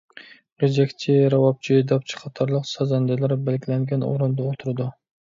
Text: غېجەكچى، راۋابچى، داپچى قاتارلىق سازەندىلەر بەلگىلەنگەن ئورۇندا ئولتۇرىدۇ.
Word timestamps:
غېجەكچى، 0.63 1.17
راۋابچى، 1.33 1.77
داپچى 1.93 2.23
قاتارلىق 2.23 2.67
سازەندىلەر 2.73 3.39
بەلگىلەنگەن 3.47 4.11
ئورۇندا 4.13 4.51
ئولتۇرىدۇ. 4.53 4.95